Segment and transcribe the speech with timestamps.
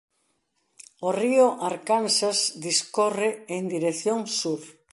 [1.07, 4.61] O río Arcansas discorre en dirección sur.